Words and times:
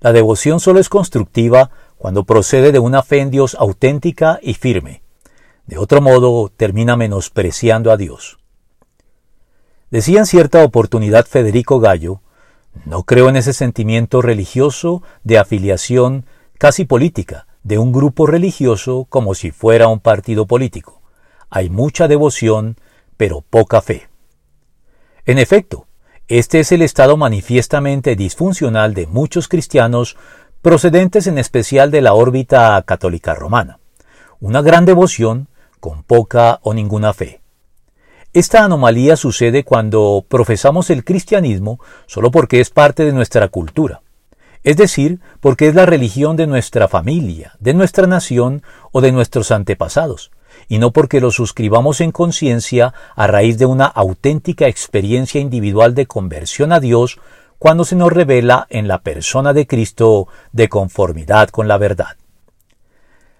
La 0.00 0.12
devoción 0.12 0.60
solo 0.60 0.80
es 0.80 0.88
constructiva 0.88 1.70
cuando 1.98 2.24
procede 2.24 2.72
de 2.72 2.78
una 2.78 3.02
fe 3.02 3.20
en 3.20 3.30
Dios 3.30 3.54
auténtica 3.58 4.38
y 4.42 4.54
firme. 4.54 5.02
De 5.66 5.76
otro 5.76 6.00
modo, 6.00 6.50
termina 6.54 6.96
menospreciando 6.96 7.92
a 7.92 7.98
Dios. 7.98 8.38
Decía 9.90 10.20
en 10.20 10.26
cierta 10.26 10.64
oportunidad 10.64 11.26
Federico 11.26 11.80
Gallo, 11.80 12.22
no 12.86 13.02
creo 13.02 13.28
en 13.28 13.36
ese 13.36 13.52
sentimiento 13.52 14.22
religioso 14.22 15.02
de 15.22 15.38
afiliación 15.38 16.24
casi 16.56 16.84
política 16.84 17.46
de 17.62 17.78
un 17.78 17.92
grupo 17.92 18.26
religioso 18.26 19.06
como 19.08 19.34
si 19.34 19.50
fuera 19.50 19.88
un 19.88 20.00
partido 20.00 20.46
político. 20.46 21.02
Hay 21.50 21.68
mucha 21.68 22.08
devoción, 22.08 22.76
pero 23.16 23.42
poca 23.42 23.82
fe. 23.82 24.08
En 25.26 25.38
efecto, 25.38 25.86
este 26.30 26.60
es 26.60 26.70
el 26.70 26.82
estado 26.82 27.16
manifiestamente 27.16 28.14
disfuncional 28.14 28.94
de 28.94 29.08
muchos 29.08 29.48
cristianos 29.48 30.16
procedentes 30.62 31.26
en 31.26 31.38
especial 31.38 31.90
de 31.90 32.02
la 32.02 32.14
órbita 32.14 32.80
católica 32.86 33.34
romana. 33.34 33.80
Una 34.38 34.62
gran 34.62 34.84
devoción 34.84 35.48
con 35.80 36.04
poca 36.04 36.60
o 36.62 36.72
ninguna 36.72 37.12
fe. 37.14 37.40
Esta 38.32 38.64
anomalía 38.64 39.16
sucede 39.16 39.64
cuando 39.64 40.24
profesamos 40.28 40.88
el 40.90 41.02
cristianismo 41.02 41.80
solo 42.06 42.30
porque 42.30 42.60
es 42.60 42.70
parte 42.70 43.04
de 43.04 43.12
nuestra 43.12 43.48
cultura, 43.48 44.02
es 44.62 44.76
decir, 44.76 45.18
porque 45.40 45.66
es 45.66 45.74
la 45.74 45.84
religión 45.84 46.36
de 46.36 46.46
nuestra 46.46 46.86
familia, 46.86 47.54
de 47.58 47.74
nuestra 47.74 48.06
nación 48.06 48.62
o 48.92 49.00
de 49.00 49.10
nuestros 49.10 49.50
antepasados, 49.50 50.30
y 50.70 50.78
no 50.78 50.92
porque 50.92 51.20
lo 51.20 51.32
suscribamos 51.32 52.00
en 52.00 52.12
conciencia 52.12 52.94
a 53.16 53.26
raíz 53.26 53.58
de 53.58 53.66
una 53.66 53.86
auténtica 53.86 54.68
experiencia 54.68 55.40
individual 55.40 55.96
de 55.96 56.06
conversión 56.06 56.72
a 56.72 56.78
Dios 56.78 57.18
cuando 57.58 57.84
se 57.84 57.96
nos 57.96 58.12
revela 58.12 58.68
en 58.70 58.86
la 58.86 59.00
persona 59.00 59.52
de 59.52 59.66
Cristo 59.66 60.28
de 60.52 60.68
conformidad 60.68 61.48
con 61.48 61.66
la 61.66 61.76
verdad. 61.76 62.16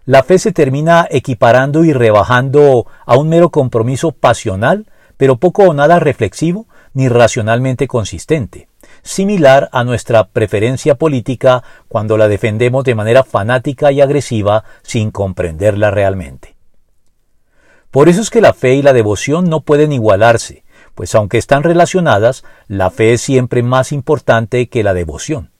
La 0.07 0.25
fe 0.25 0.41
se 0.41 0.51
termina 0.51 1.07
equiparando 1.09 1.85
y 1.85 1.93
rebajando 1.93 2.87
a 3.07 3.17
un 3.17 3.29
mero 3.29 3.51
compromiso 3.51 4.11
pasional, 4.11 4.87
pero 5.17 5.37
poco 5.37 5.63
o 5.63 5.73
nada 5.73 6.01
reflexivo 6.01 6.67
ni 6.95 7.09
racionalmente 7.09 7.87
consistente, 7.87 8.69
similar 9.03 9.69
a 9.71 9.85
nuestra 9.85 10.27
preferencia 10.27 10.97
política 10.97 11.63
cuando 11.87 12.17
la 12.17 12.27
defendemos 12.27 12.83
de 12.83 12.97
manera 12.97 13.23
fanática 13.23 13.93
y 13.93 14.01
agresiva 14.01 14.65
sin 14.83 15.13
comprenderla 15.13 15.93
realmente. 15.93 16.60
Por 17.91 18.09
eso 18.09 18.21
es 18.21 18.31
que 18.31 18.41
la 18.41 18.53
fe 18.53 18.75
y 18.75 18.83
la 18.83 18.93
devoción 18.93 19.51
no 19.51 19.63
pueden 19.63 19.93
igualarse, 19.93 20.63
pues 20.95 21.13
aunque 21.17 21.39
están 21.39 21.65
relacionadas, 21.65 22.45
la 22.69 22.91
fe 22.91 23.15
es 23.15 23.21
siempre 23.21 23.65
más 23.65 23.91
importante 23.91 24.69
que 24.69 24.85
la 24.85 24.95
devoción, 24.95 25.51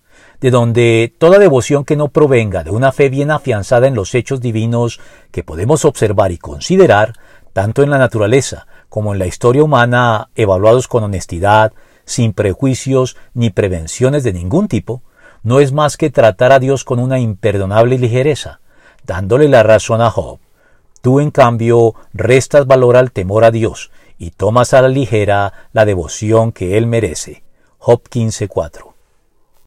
de 0.41 0.53
donde 0.53 1.13
toda 1.19 1.41
devoción 1.41 1.85
que 1.85 1.97
no 1.97 2.09
provenga 2.09 2.63
de 2.63 2.71
una 2.71 2.93
fe 2.93 3.09
bien 3.09 3.33
afianzada 3.33 3.89
en 3.89 3.97
los 3.97 4.15
hechos 4.15 4.41
divinos 4.41 5.01
que 5.33 5.43
podemos 5.43 5.85
observar 5.85 6.31
y 6.31 6.39
considerar, 6.39 7.15
tanto 7.53 7.83
en 7.83 7.91
la 7.91 7.99
naturaleza 7.99 8.69
como 8.89 9.13
en 9.13 9.19
la 9.19 9.27
historia 9.27 9.65
humana, 9.65 10.31
evaluados 10.37 10.87
con 10.87 11.03
honestidad, 11.03 11.73
sin 12.05 12.33
prejuicios 12.33 13.17
ni 13.35 13.51
prevenciones 13.51 14.23
de 14.23 14.33
ningún 14.33 14.69
tipo, 14.69 15.03
no 15.43 15.59
es 15.59 15.73
más 15.73 15.97
que 15.97 16.11
tratar 16.11 16.53
a 16.53 16.61
Dios 16.61 16.85
con 16.85 17.01
una 17.01 17.19
imperdonable 17.19 17.99
ligereza, 17.99 18.61
dándole 19.05 19.49
la 19.49 19.65
razón 19.65 20.01
a 20.01 20.11
Job. 20.11 20.39
Tú, 21.01 21.21
en 21.21 21.31
cambio, 21.31 21.95
restas 22.13 22.67
valor 22.67 22.97
al 22.97 23.13
temor 23.13 23.45
a 23.45 23.51
Dios 23.51 23.91
y 24.19 24.33
tomas 24.33 24.75
a 24.75 24.83
la 24.83 24.89
ligera 24.89 25.53
la 25.73 25.85
devoción 25.85 26.53
que 26.53 26.77
Él 26.77 26.87
merece. 26.87 27.43
Job 27.79 28.03
15.4 28.09 28.90